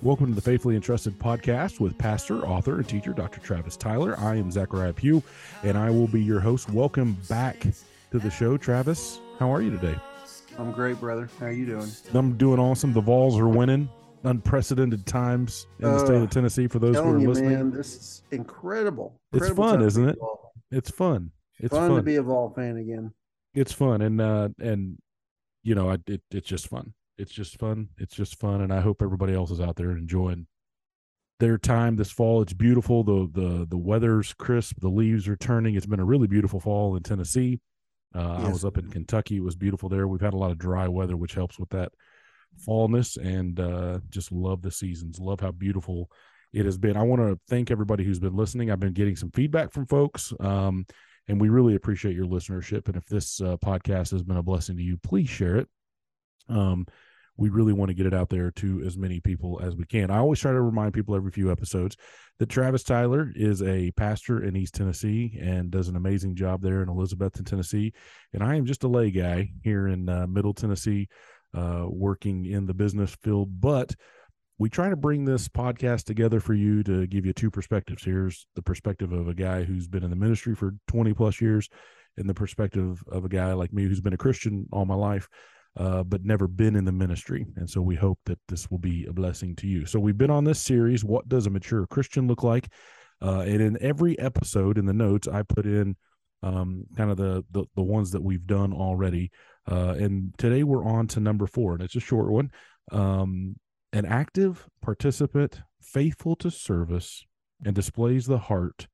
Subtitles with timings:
[0.00, 3.40] Welcome to the Faithfully Entrusted podcast with pastor, author, and teacher Dr.
[3.40, 4.16] Travis Tyler.
[4.18, 5.22] I am Zachariah Pugh,
[5.64, 6.70] and I will be your host.
[6.70, 7.60] Welcome back
[8.12, 9.20] to the show, Travis.
[9.40, 9.96] How are you today?
[10.56, 11.28] I'm great, brother.
[11.40, 11.90] How are you doing?
[12.14, 12.92] I'm doing awesome.
[12.92, 13.88] The Vols are winning.
[14.24, 17.50] Unprecedented times in the state of Uh, Tennessee for those who are you, listening.
[17.52, 19.14] man, this is incredible.
[19.32, 20.18] It's fun, isn't it?
[20.72, 21.30] It's fun.
[21.60, 21.96] It's fun, fun.
[21.98, 23.12] to be a Vol fan again.
[23.54, 24.98] it's fun and uh and
[25.64, 27.88] you know I, it, it's just fun it's just fun.
[27.98, 30.46] It's just fun and i hope everybody else is out there enjoying
[31.40, 32.42] their time this fall.
[32.42, 33.04] It's beautiful.
[33.04, 34.80] The the the weather's crisp.
[34.80, 35.74] The leaves are turning.
[35.74, 37.60] It's been a really beautiful fall in tennessee.
[38.14, 39.36] Uh, i was up in kentucky.
[39.36, 40.08] It was beautiful there.
[40.08, 41.92] We've had a lot of dry weather which helps with that
[42.56, 45.18] fallness and uh just love the seasons.
[45.18, 46.10] Love how beautiful
[46.52, 46.96] it has been.
[46.96, 48.70] I want to thank everybody who's been listening.
[48.70, 50.86] I've been getting some feedback from folks um
[51.28, 52.88] and we really appreciate your listenership.
[52.88, 55.68] And if this uh, podcast has been a blessing to you, please share it.
[56.48, 56.86] Um,
[57.38, 60.10] we really want to get it out there to as many people as we can.
[60.10, 61.96] I always try to remind people every few episodes
[62.40, 66.82] that Travis Tyler is a pastor in East Tennessee and does an amazing job there
[66.82, 67.92] in Elizabethton, Tennessee.
[68.32, 71.08] And I am just a lay guy here in uh, Middle Tennessee,
[71.54, 73.60] uh, working in the business field.
[73.60, 73.94] But
[74.58, 78.04] we try to bring this podcast together for you to give you two perspectives.
[78.04, 81.68] Here's the perspective of a guy who's been in the ministry for 20 plus years,
[82.16, 85.28] and the perspective of a guy like me who's been a Christian all my life,
[85.78, 87.46] uh, but never been in the ministry.
[87.56, 89.86] And so we hope that this will be a blessing to you.
[89.86, 92.68] So we've been on this series, What Does a Mature Christian Look Like?
[93.22, 95.96] Uh, and in every episode in the notes, I put in
[96.42, 99.30] um, kind of the, the the ones that we've done already.
[99.70, 102.50] Uh, and today we're on to number four, and it's a short one.
[102.92, 103.56] Um,
[103.92, 107.24] an active participant, faithful to service,
[107.64, 108.86] and displays the heart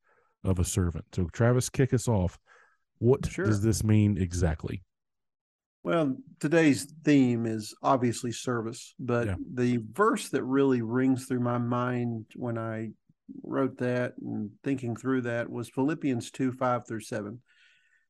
[0.42, 1.05] of a servant.
[1.14, 2.38] So, Travis, kick us off.
[2.98, 3.44] What Sure.
[3.44, 4.82] does this mean exactly?
[5.84, 9.36] Well, today's theme is obviously service, but Yeah.
[9.52, 12.92] the verse that really rings through my mind when I
[13.42, 17.42] wrote that and thinking through that was Philippians 2 5 through 7,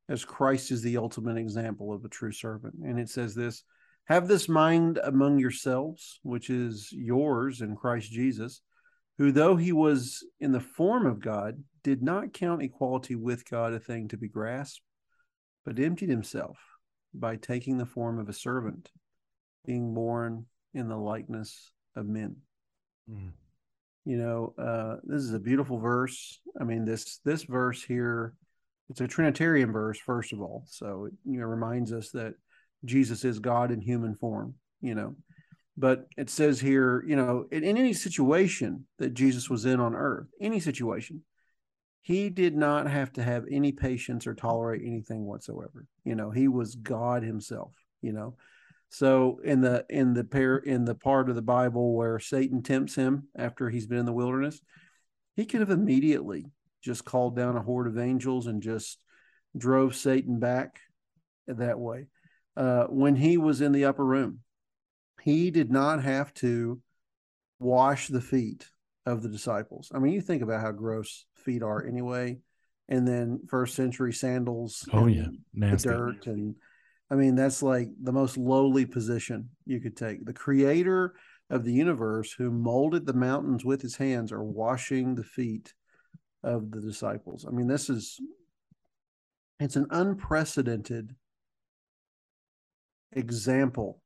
[0.08, 2.76] as Christ is the ultimate example of a true servant.
[2.84, 3.64] And it says this
[4.04, 8.62] Have this mind among yourselves, which is yours in Christ Jesus,
[9.18, 13.72] who, though he was in the form of God, did not count equality with God
[13.72, 14.84] a thing to be grasped,
[15.64, 16.56] but emptied himself
[17.14, 18.90] by taking the form of a servant,
[19.64, 22.36] being born in the likeness of men.
[24.06, 26.40] You know, uh, this is a beautiful verse.
[26.60, 28.34] I mean, this this verse here,
[28.90, 30.64] it's a Trinitarian verse, first of all.
[30.66, 32.34] So it you know reminds us that
[32.84, 34.54] Jesus is God in human form.
[34.80, 35.16] You know,
[35.76, 39.94] but it says here, you know, in, in any situation that Jesus was in on
[39.94, 41.22] earth, any situation,
[42.04, 45.86] he did not have to have any patience or tolerate anything whatsoever.
[46.04, 47.72] You know, he was God himself,
[48.02, 48.36] you know.
[48.90, 52.94] So in the in the pair in the part of the Bible where Satan tempts
[52.94, 54.60] him after he's been in the wilderness,
[55.34, 56.44] he could have immediately
[56.82, 58.98] just called down a horde of angels and just
[59.56, 60.80] drove Satan back
[61.48, 62.08] that way.
[62.54, 64.40] Uh, when he was in the upper room,
[65.22, 66.82] he did not have to
[67.58, 68.66] wash the feet
[69.06, 69.90] of the disciples.
[69.94, 72.38] I mean, you think about how gross feet are anyway,
[72.88, 74.86] and then first century sandals.
[74.92, 75.26] Oh, yeah.
[75.54, 75.88] the Nasty.
[75.88, 76.54] dirt and
[77.10, 80.24] I mean that's like the most lowly position you could take.
[80.24, 81.14] The creator
[81.50, 85.74] of the universe who molded the mountains with his hands are washing the feet
[86.42, 87.44] of the disciples.
[87.46, 88.18] I mean this is
[89.60, 91.14] it's an unprecedented
[93.12, 94.00] example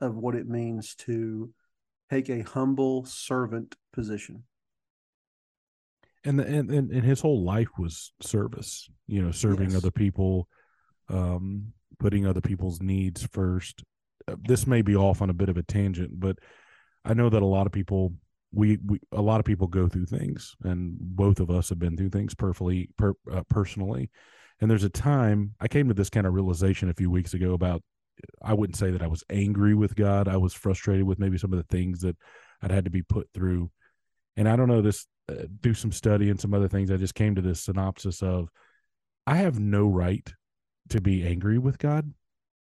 [0.00, 1.52] of what it means to
[2.10, 4.42] take a humble servant position.
[6.24, 8.88] And, the, and and and his whole life was service.
[9.06, 9.78] You know, serving Yes.
[9.78, 10.48] other people,
[11.08, 13.82] um, putting other people's needs first.
[14.28, 16.38] Uh, this may be off on a bit of a tangent, but
[17.04, 18.14] I know that a lot of people
[18.54, 21.96] we, we a lot of people go through things, and both of us have been
[21.96, 24.10] through things perfectly per, uh, personally.
[24.60, 27.54] And there's a time I came to this kind of realization a few weeks ago
[27.54, 27.82] about
[28.42, 30.28] I wouldn't say that I was angry with God.
[30.28, 32.16] I was frustrated with maybe some of the things that
[32.62, 33.70] I'd had to be put through.
[34.36, 36.90] And I don't know this uh, do some study and some other things.
[36.90, 38.48] I just came to this synopsis of
[39.26, 40.28] I have no right
[40.88, 42.12] to be angry with God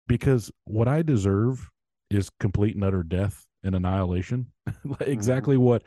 [0.07, 1.69] because what I deserve
[2.09, 4.51] is complete and utter death and annihilation.
[4.85, 5.83] Like, exactly what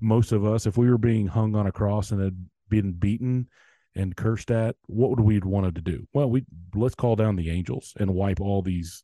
[0.00, 3.48] most of us, if we were being hung on a cross and had been beaten
[3.94, 6.06] and cursed at, what would we wanted to do?
[6.12, 6.44] Well, we
[6.74, 9.02] let's call down the angels and wipe all these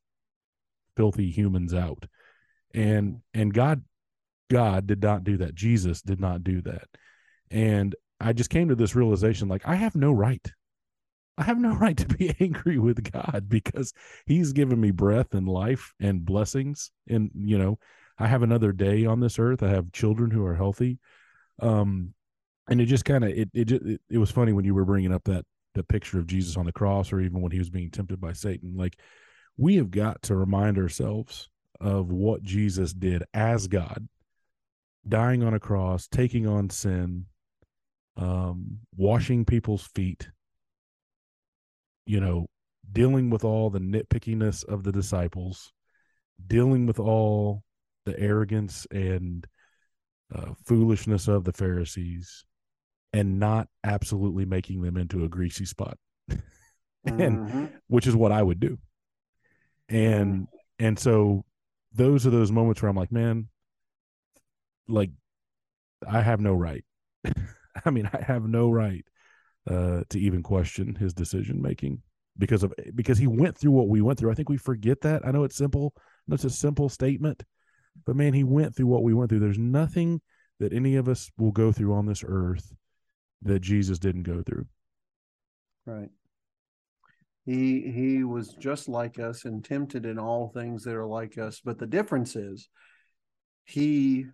[0.97, 2.07] filthy humans out.
[2.75, 3.83] And and God
[4.55, 5.57] God did not do that.
[5.57, 6.87] Jesus did not do that.
[7.51, 10.47] And I just came to this realization like I have no right.
[11.37, 13.93] I have no right to be angry with God because
[14.27, 17.79] he's given me breath and life and blessings and you know
[18.17, 19.65] I have another day on this earth.
[19.65, 21.01] I have children who are healthy.
[21.61, 22.15] Um,
[22.69, 25.13] and it just kind of it it, it it was funny when you were bringing
[25.13, 27.91] up that the picture of Jesus on the cross, or even when he was being
[27.91, 28.77] tempted by Satan.
[28.77, 29.01] Like
[29.57, 31.49] we have got to remind ourselves
[31.81, 34.09] of what Jesus did as God,
[35.07, 37.27] dying on a cross, taking on sin,
[38.17, 40.29] um, washing people's feet,
[42.07, 42.47] you know,
[42.93, 45.73] dealing with all the nitpickiness of the disciples,
[46.47, 47.63] dealing with all
[48.05, 49.47] the arrogance and
[50.35, 52.45] uh, foolishness of the Pharisees,
[53.13, 55.97] and not absolutely making them into a greasy spot,
[56.29, 56.39] and
[57.39, 57.65] mm-hmm.
[57.87, 58.79] which is what I would do.
[59.89, 60.85] And mm-hmm.
[60.85, 61.45] and so
[61.93, 63.49] those are those moments where I'm like, man,
[64.89, 65.11] like
[66.07, 66.85] I have no right.
[67.85, 69.05] I mean, I have no right
[69.69, 72.03] uh, to even question his decision making
[72.39, 74.31] because of because he went through what we went through.
[74.31, 75.27] I think we forget that.
[75.27, 75.95] I know it's simple.
[76.27, 77.43] No, it's a simple statement,
[78.05, 79.41] but man, he went through what we went through.
[79.41, 80.21] There's nothing
[80.61, 82.73] that any of us will go through on this earth
[83.43, 84.67] that Jesus didn't go through.
[85.87, 86.11] Right.
[87.45, 91.61] He he was just like us and tempted in all things that are like us,
[91.63, 92.69] but the difference is
[93.65, 94.27] he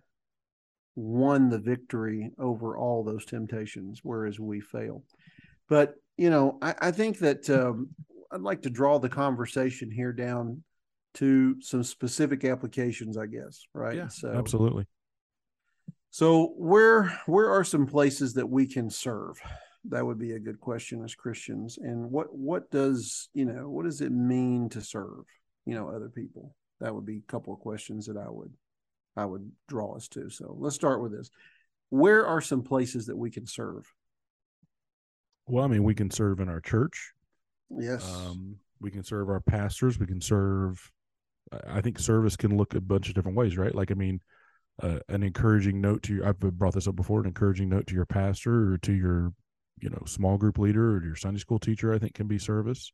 [0.95, 5.03] won the victory over all those temptations, whereas we fail.
[5.69, 7.89] But you know, I, I think that um,
[8.31, 10.63] I'd like to draw the conversation here down
[11.15, 13.65] to some specific applications, I guess.
[13.73, 13.97] Right.
[13.97, 14.07] Yeah.
[14.07, 14.85] So absolutely.
[16.11, 19.39] So where where are some places that we can serve?
[19.85, 21.77] That would be a good question as Christians.
[21.81, 25.25] And what what does you know what does it mean to serve
[25.65, 26.55] you know other people?
[26.81, 28.51] That would be a couple of questions that I would
[29.15, 30.29] I would draw us to.
[30.29, 31.29] So let's start with this.
[31.89, 33.85] Where are some places that we can serve?
[35.47, 37.11] Well, I mean, we can serve in our church.
[37.69, 38.09] Yes.
[38.15, 39.99] Um, we can serve our pastors.
[39.99, 40.91] We can serve.
[41.67, 43.75] I think service can look a bunch of different ways, right?
[43.75, 44.21] Like, I mean,
[44.81, 47.93] uh, an encouraging note to your i've brought this up before an encouraging note to
[47.93, 49.33] your pastor or to your
[49.79, 52.91] you know small group leader or your sunday school teacher i think can be service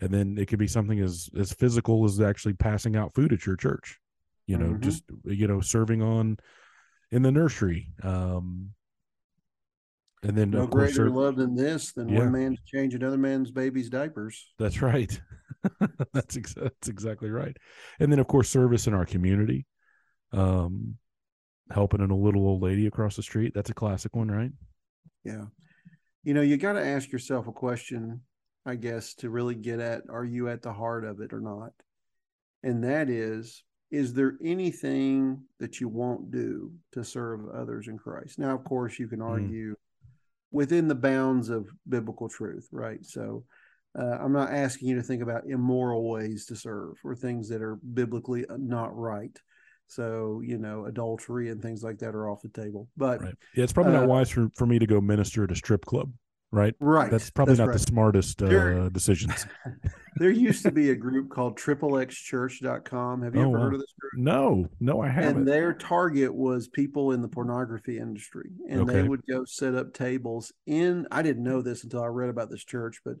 [0.00, 3.44] and then it could be something as as physical as actually passing out food at
[3.44, 3.98] your church
[4.46, 4.82] you know mm-hmm.
[4.82, 6.36] just you know serving on
[7.10, 8.70] in the nursery um
[10.24, 12.20] and then no greater serve, love than this than yeah.
[12.20, 15.20] one man to change another man's baby's diapers that's right
[16.12, 17.56] that's, ex- that's exactly right
[18.00, 19.66] and then of course service in our community
[20.32, 20.96] um,
[21.70, 23.52] helping in a little old lady across the street.
[23.54, 24.50] That's a classic one, right?
[25.24, 25.44] Yeah.
[26.22, 28.22] You know, you got to ask yourself a question,
[28.64, 31.72] I guess, to really get at are you at the heart of it or not?
[32.62, 38.38] And that is, is there anything that you won't do to serve others in Christ?
[38.38, 39.28] Now, of course, you can mm.
[39.28, 39.76] argue mm.
[40.50, 43.04] within the bounds of biblical truth, right?
[43.04, 43.44] So,
[43.98, 47.60] uh, I'm not asking you to think about immoral ways to serve or things that
[47.60, 49.38] are biblically not right.
[49.86, 52.88] So, you know, adultery and things like that are off the table.
[52.96, 53.34] But right.
[53.54, 55.84] yeah, it's probably uh, not wise for, for me to go minister at a strip
[55.84, 56.10] club.
[56.52, 56.74] Right.
[56.80, 57.10] Right.
[57.10, 57.72] That's probably That's not right.
[57.72, 59.46] the smartest uh, there, decisions.
[60.16, 63.22] there used to be a group called XXXchurch.com.
[63.22, 64.12] Have you oh, ever heard of this group?
[64.16, 65.38] No, no, I haven't.
[65.38, 68.50] And their target was people in the pornography industry.
[68.68, 68.92] And okay.
[68.92, 72.50] they would go set up tables in, I didn't know this until I read about
[72.50, 73.16] this church, but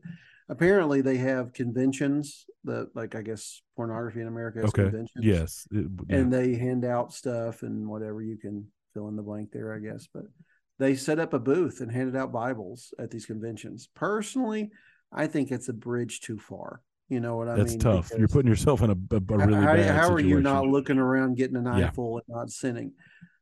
[0.50, 5.66] apparently they have conventions that like i guess pornography in america has okay conventions yes
[5.70, 6.16] it, yeah.
[6.16, 9.78] and they hand out stuff and whatever you can fill in the blank there i
[9.78, 10.24] guess but
[10.78, 14.70] they set up a booth and handed out bibles at these conventions personally
[15.12, 16.80] i think it's a bridge too far
[17.12, 17.78] you know what I That's mean?
[17.78, 18.08] That's tough.
[18.08, 19.94] Because You're putting yourself in a, a, really how, bad.
[19.94, 22.34] How are you not looking around, getting an eyeful, yeah.
[22.34, 22.92] and not sinning?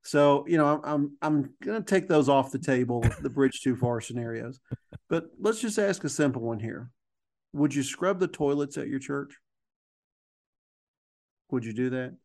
[0.02, 3.60] So you know, I'm I'm, I'm going to take those off the table, the bridge
[3.60, 4.58] too far scenarios.
[5.08, 6.90] But let's just ask a simple one here:
[7.52, 9.38] would you scrub the toilets at your church?
[11.50, 12.16] Would you do that?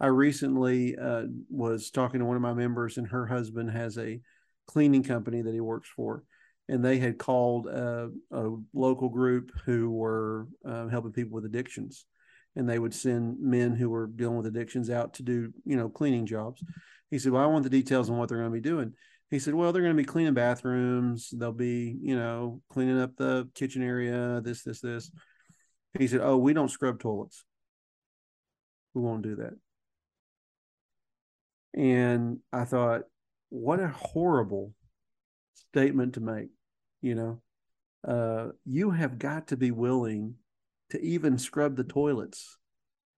[0.00, 4.20] I recently uh, was talking to one of my members, and her husband has a
[4.66, 6.24] cleaning company that he works for,
[6.68, 12.06] and they had called a, a local group who were uh, helping people with addictions,
[12.54, 15.88] and they would send men who were dealing with addictions out to do you know
[15.88, 16.62] cleaning jobs.
[17.10, 18.94] He said, "Well, I want the details on what they're going to be doing."
[19.30, 21.30] he said, well, they're going to be cleaning bathrooms.
[21.30, 25.10] They'll be, you know, cleaning up the kitchen area, this, this, this.
[25.98, 27.44] He said, oh, we don't scrub toilets.
[28.94, 29.54] We won't do that.
[31.74, 33.02] And I thought,
[33.48, 34.74] what a horrible
[35.70, 36.48] statement to make,
[37.00, 37.42] you know.
[38.06, 40.34] Uh, you have got to be willing
[40.90, 42.58] to even scrub the toilets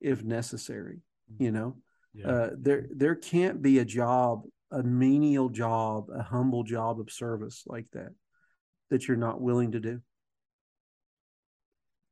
[0.01, 1.01] if necessary,
[1.39, 1.77] you know.
[2.15, 2.29] Yeah.
[2.29, 7.63] Uh, there there can't be a job a menial job, a humble job of service
[7.67, 8.11] like that
[8.91, 10.01] that you're not willing to do.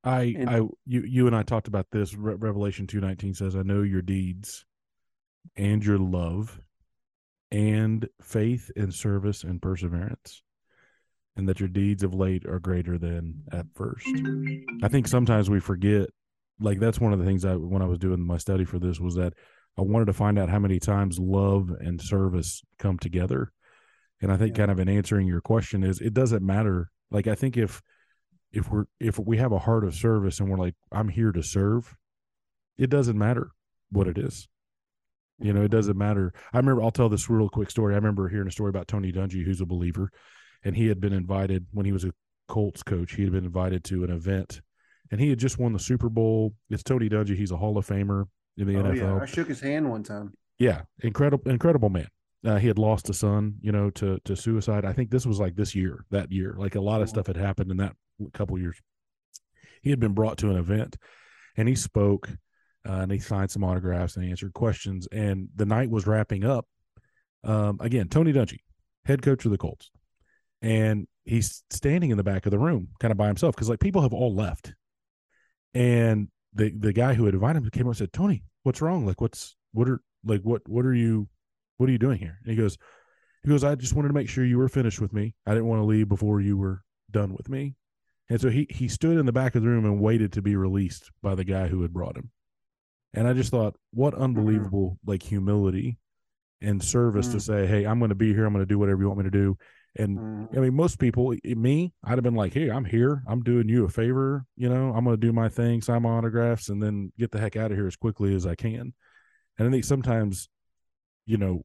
[0.05, 0.57] I, and, I,
[0.87, 2.15] you, you and I talked about this.
[2.15, 4.65] Re- Revelation two nineteen says, "I know your deeds,
[5.57, 6.61] and your love
[7.51, 10.43] and faith and service and perseverance
[11.37, 14.07] and that your deeds of late are greater than at first.
[14.83, 16.09] I think sometimes we forget
[16.59, 18.99] like that's one of the things i when i was doing my study for this
[18.99, 19.35] was that
[19.77, 23.53] i wanted to find out how many times love and service come together.
[24.23, 24.63] And i think Yeah.
[24.63, 26.89] kind of in answering your question is it doesn't matter.
[27.11, 27.83] Like i think if
[28.53, 31.43] if we're if we have a heart of service and we're like i'm here to
[31.43, 31.95] serve
[32.79, 33.51] it doesn't matter
[33.91, 34.49] what it is
[35.39, 36.33] you know, it doesn't matter.
[36.53, 37.95] I remember, I'll tell this real quick story.
[37.95, 40.11] I remember hearing a story about Tony Dungy, who's a believer,
[40.65, 42.13] and he had been invited when he was a
[42.49, 43.13] Colts coach.
[43.15, 44.61] He had been invited to an event,
[45.11, 46.55] and he had just won the Super Bowl.
[46.71, 47.37] It's Tony Dungy.
[47.37, 48.25] He's a Hall of Famer
[48.57, 48.97] in the Oh, NFL.
[48.97, 49.19] yeah.
[49.21, 50.33] I shook his hand one time.
[50.59, 52.09] Yeah, incredible, incredible man.
[52.45, 54.85] Uh, he had lost a son, you know, to to suicide.
[54.85, 56.55] I think this was like this year, that year.
[56.57, 57.11] Like a lot of Mhm.
[57.11, 57.95] stuff had happened in that
[58.33, 58.81] couple years.
[59.83, 60.97] He had been brought to an event,
[61.57, 62.31] and he spoke,
[62.87, 65.09] uh, and he signed some autographs and he answered questions.
[65.13, 66.67] And the night was wrapping up.
[67.45, 68.61] Um, again, Tony Dungy,
[69.05, 69.91] head coach of the Colts,
[70.63, 73.81] and he's standing in the back of the room, kind of by himself, because like
[73.81, 74.75] people have all left,
[75.75, 79.07] and the the guy who had invited him came up and said, "Tony, what's wrong?
[79.07, 81.29] Like, what's what are like what what are you
[81.77, 82.79] what are you doing here?" And he goes,
[83.45, 85.35] he goes, "I just wanted to make sure you were finished with me.
[85.47, 87.77] I didn't want to leave before you were done with me."
[88.29, 90.57] And so he he stood in the back of the room and waited to be
[90.57, 92.31] released by the guy who had brought him.
[93.17, 95.99] And I just thought, what unbelievable like humility
[96.61, 97.43] and service to Mm.
[97.43, 98.45] say, "Hey, I'm going to be here.
[98.45, 99.59] I'm going to do whatever you want me to do."
[99.99, 100.57] And Mhm.
[100.57, 103.23] I mean, most people, me, I'd have been like, "Hey, I'm here.
[103.27, 104.45] I'm doing you a favor.
[104.57, 107.41] You know, I'm going to do my thing, sign my autographs, and then get the
[107.41, 108.93] heck out of here as quickly as I can."
[109.59, 110.49] And I think sometimes,
[111.25, 111.65] you know,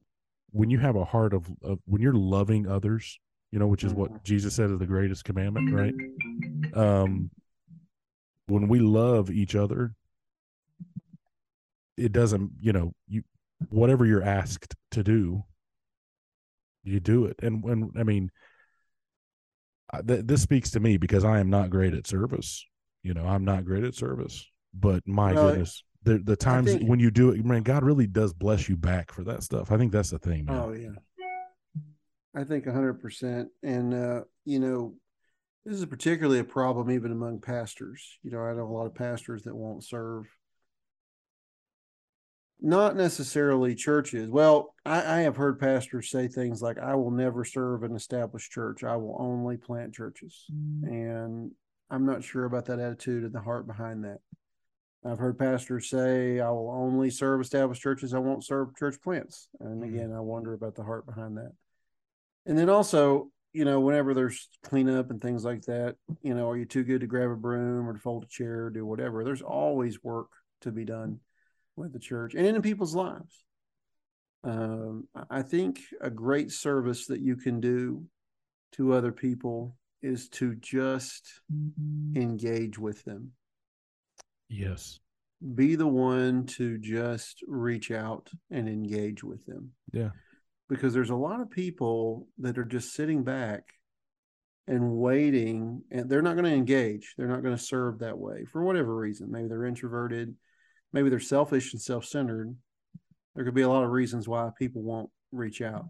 [0.50, 3.18] when you have a heart of, of when you're loving others,
[3.50, 4.24] you know, which is what Mhm.
[4.24, 5.94] Jesus said is the greatest commandment, right?
[6.74, 7.30] Um,
[8.46, 9.94] when we love each other,
[11.96, 13.22] it doesn't, you know, you
[13.68, 15.44] whatever you're asked to do,
[16.84, 17.36] you do it.
[17.42, 18.30] And when I mean,
[20.06, 22.64] th- this speaks to me because I am not great at service.
[23.02, 24.44] You know, I'm not great at service.
[24.74, 28.06] But my Well, goodness, the the times think- when you do it, man, God really
[28.06, 29.70] does bless you back for that stuff.
[29.70, 30.56] I think that's the thing, man.
[30.56, 30.94] Oh yeah.
[32.34, 33.50] I think hundred percent.
[33.62, 34.94] And uh, you know,
[35.66, 38.18] this is particularly a problem even among pastors.
[38.22, 40.24] You know, I know a lot of pastors that won't serve.
[42.64, 44.28] Not necessarily churches.
[44.28, 48.52] Well, I, I have heard pastors say things like, I will never serve an established
[48.52, 48.84] church.
[48.84, 50.46] I will only plant churches.
[50.84, 51.50] And
[51.90, 54.18] I'm not sure about that attitude and the heart behind that.
[55.04, 58.14] I've heard pastors say, I will only serve established churches.
[58.14, 59.48] I won't serve church plants.
[59.58, 59.88] And Mhm.
[59.88, 61.52] again, I wonder about the heart behind that.
[62.46, 66.56] And then also, you know, whenever there's cleanup and things like that, you know, are
[66.56, 69.24] you too good to grab a broom or to fold a chair or do whatever?
[69.24, 70.28] There's always work
[70.60, 71.18] to be done
[71.76, 73.44] with the church and in people's lives.
[74.44, 78.08] Um, I- I think a great service that you can do
[78.72, 81.42] to other people is to just
[82.16, 83.32] engage with them
[84.48, 84.98] Yes.
[85.54, 89.74] be the one to just reach out and engage with them.
[89.92, 90.10] Yeah.
[90.68, 93.72] Because there's a lot of people that are just sitting back
[94.66, 97.14] and waiting, and they're not going to engage.
[97.16, 99.30] They're not going to serve that way for whatever reason.
[99.30, 100.36] Maybe they're introverted,
[100.92, 102.54] maybe they're selfish and self centered.
[103.34, 105.86] There could be a lot of reasons why people won't reach out.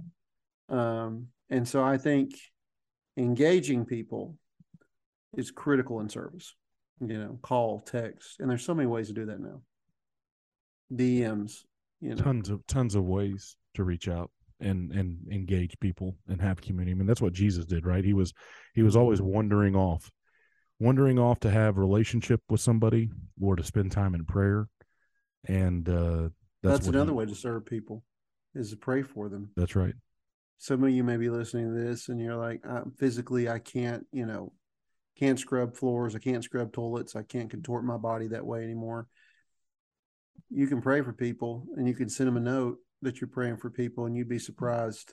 [0.68, 2.30] Um, and so I think
[3.16, 4.36] engaging people
[5.36, 6.54] is critical in service
[7.06, 9.60] you know, call, text, and there's so many ways to do that now.
[10.92, 11.64] DMs,
[12.00, 14.30] you know, tons of tons of ways to reach out
[14.60, 16.92] and and engage people and have community.
[16.92, 18.04] I mean, that's what Jesus did, right?
[18.04, 18.32] He was
[18.74, 20.10] he was always wandering off,
[20.78, 24.68] wandering off to have relationship with somebody or to spend time in prayer,
[25.46, 26.28] and uh,
[26.62, 28.04] that's, that's, another he- way to serve people
[28.54, 29.50] is to pray for them.
[29.56, 29.94] That's right.
[30.58, 32.62] Some of you may be listening to this and you're like,
[32.96, 34.52] physically, I can't, you know,
[35.18, 39.08] can't scrub floors, I can't scrub toilets, I can't contort my body that way anymore.
[40.50, 43.56] You can pray for people and you can send them a note that you're praying
[43.56, 45.12] for people, and you'd be surprised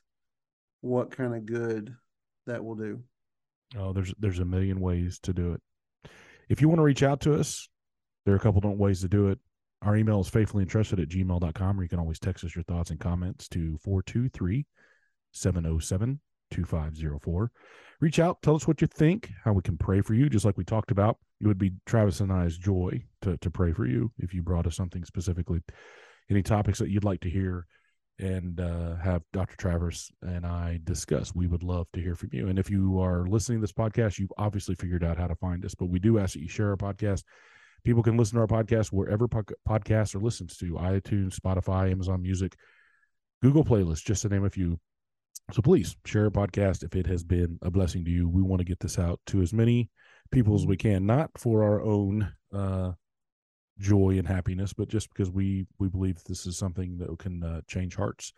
[0.81, 1.95] what kind of good
[2.45, 3.01] that will do.
[3.77, 5.61] Oh, there's there's a million ways to do it.
[6.47, 7.67] If you want to reach out to us,
[8.25, 9.39] there are a couple different ways to do it.
[9.81, 12.89] Our email is faithfully entrusted at gmail.com, or you can always text us your thoughts
[12.89, 14.65] and comments to 423
[15.31, 16.19] 707
[16.51, 17.51] 2504.
[18.01, 20.57] Reach out, tell us what you think, how we can pray for you, just like
[20.57, 21.17] we talked about.
[21.41, 24.67] It would be Travis and I's joy to, to pray for you if you brought
[24.67, 25.61] us something specifically.
[26.29, 27.65] Any topics that you'd like to hear
[28.19, 29.55] and uh, have Dr.
[29.55, 32.47] Travis and I discuss, we would love to hear from you.
[32.47, 35.63] And if you are listening to this podcast, you've obviously figured out how to find
[35.65, 37.23] us, but we do ask that you share our podcast
[37.83, 42.21] People can listen to our podcast wherever po- podcasts are listened to iTunes, Spotify, Amazon
[42.21, 42.55] Music,
[43.41, 44.79] Google Playlist, just to name a few.
[45.51, 48.29] So please share a podcast if it has been a blessing to you.
[48.29, 49.89] We want to get this out to as many
[50.31, 52.91] people as we can, not for our own uh,
[53.79, 57.61] joy and happiness, but just because we we believe this is something that can uh,
[57.67, 58.33] change hearts,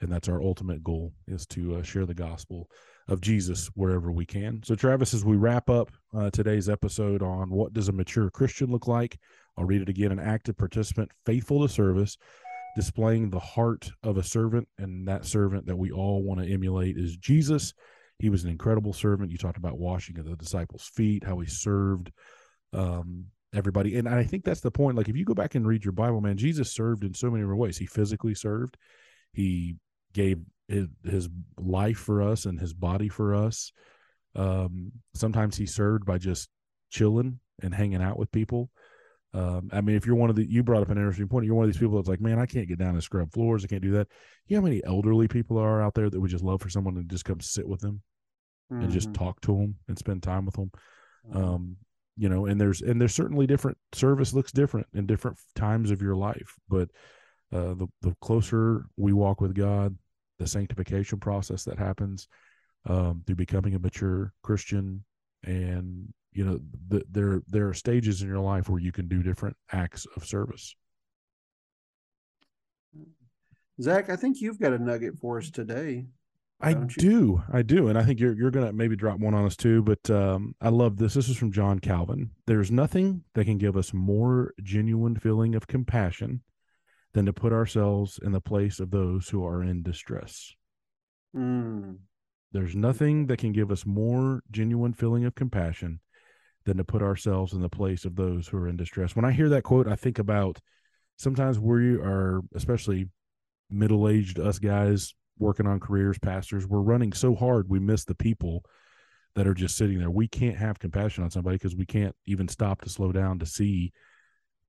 [0.00, 2.68] and that's our ultimate goal is to uh, share the gospel
[3.08, 4.62] of Jesus wherever we can.
[4.62, 8.70] So, Travis, as we wrap up uh, today's episode on what does a mature Christian
[8.70, 9.18] look like,
[9.56, 12.16] I'll read it again: an active participant, faithful to service,
[12.76, 16.96] displaying the heart of a servant, and that servant that we all want to emulate
[16.96, 17.72] is Jesus.
[18.18, 19.30] He was an incredible servant.
[19.30, 22.12] You talked about washing of the disciples' feet, how he served
[22.72, 24.96] um, everybody, and I think that's the point.
[24.96, 27.44] Like, if you go back and read your Bible, man, Jesus served in so many
[27.44, 27.78] ways.
[27.78, 28.76] He physically served.
[29.32, 29.76] He
[30.12, 30.38] gave
[30.68, 33.72] his, his life for us and his body for us.
[34.34, 36.48] Um, sometimes he served by just
[36.90, 38.70] chilling and hanging out with people.
[39.34, 41.44] Um, I mean, if you're one of the, you brought up an interesting point.
[41.44, 43.64] You're one of these people that's like, man, I can't get down and scrub floors.
[43.64, 44.08] I can't do that.
[44.46, 46.94] You know how many elderly people are out there that would just love for someone
[46.94, 48.02] to just come sit with them
[48.72, 48.84] mm-hmm.
[48.84, 49.24] and just mm-hmm.
[49.24, 50.70] talk to them and spend time with them.
[51.28, 51.44] Mm-hmm.
[51.44, 51.76] Um,
[52.16, 56.02] you know, and there's and there's certainly different service looks different in different times of
[56.02, 56.88] your life, but
[57.52, 59.96] uh, the the closer we walk with God,
[60.38, 62.28] the sanctification process that happens
[62.86, 65.04] um, through becoming a mature Christian,
[65.44, 69.22] and you know, the, there there are stages in your life where you can do
[69.22, 70.74] different acts of service.
[73.80, 76.06] Zach, I think you've got a nugget for us today.
[76.60, 79.56] I do, I do, and I think you're you're gonna maybe drop one on us
[79.56, 79.82] too.
[79.82, 81.14] But um, I love this.
[81.14, 82.30] This is from John Calvin.
[82.46, 86.42] There's nothing that can give us more genuine feeling of compassion
[87.18, 90.54] than to put ourselves in the place of those who are in distress.
[91.36, 91.96] Mm.
[92.52, 95.98] There's nothing that can give us more genuine feeling of compassion
[96.64, 99.16] than to put ourselves in the place of those who are in distress.
[99.16, 100.60] When I hear that quote, I think about
[101.16, 103.08] sometimes we are, especially
[103.68, 108.14] middle aged us guys working on careers, pastors, we're running so hard we miss the
[108.14, 108.62] people
[109.34, 110.08] that are just sitting there.
[110.08, 113.46] We can't have compassion on somebody because we can't even stop to slow down to
[113.46, 113.92] see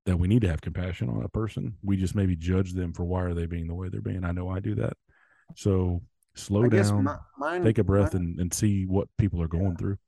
[0.06, 1.76] that we need to have compassion on a person.
[1.82, 4.24] We just maybe judge them for why are they being the way they're being.
[4.24, 4.94] I know I do that.
[5.56, 6.02] So
[6.34, 9.48] slow I down, my, mine, take a breath, mine, and, and see what people are
[9.48, 9.76] going yeah.
[9.76, 9.98] through.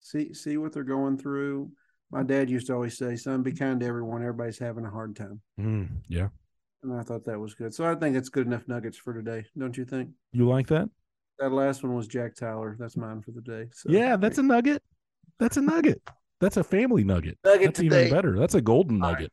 [0.00, 1.70] See see what they're going through.
[2.10, 4.20] My dad used to always say, "Son, be kind to everyone.
[4.20, 6.28] Everybody's having a hard time." Mm, yeah,
[6.82, 7.74] and I thought that was good.
[7.74, 10.10] So I think it's good enough nuggets for today, don't you think?
[10.32, 10.88] You like that?
[11.38, 12.76] That last one was Jack Tyler.
[12.78, 13.68] That's mine for the day.
[13.72, 14.82] So, yeah, that's a nugget.
[15.40, 16.00] That's a nugget.
[16.40, 17.38] That's a family nugget.
[17.44, 18.06] nugget that's today.
[18.06, 18.38] even better.
[18.38, 19.32] That's a golden nugget.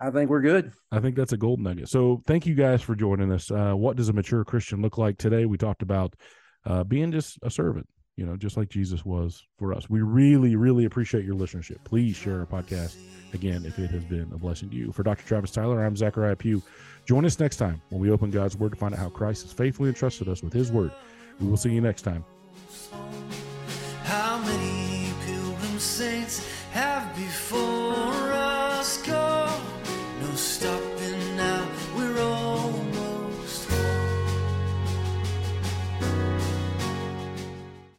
[0.00, 0.72] I think we're good.
[0.90, 1.88] I think that's a golden nugget.
[1.88, 3.50] So thank you guys for joining us.
[3.50, 5.44] Uh, what does a mature Christian look like today?
[5.44, 6.14] We talked about
[6.64, 7.86] uh, being just a servant,
[8.16, 9.90] you know, just like Jesus was for us.
[9.90, 11.84] We really, really appreciate your listenership.
[11.84, 12.96] Please share our podcast
[13.34, 14.90] again if it has been a blessing to you.
[14.90, 15.26] For Dr.
[15.26, 16.62] Travis Tyler, I'm Zachariah Pugh.
[17.06, 19.52] Join us next time when we open God's Word to find out how Christ has
[19.52, 20.92] faithfully entrusted us with His Word.
[21.40, 22.24] We will see you next time.
[27.20, 27.79] Before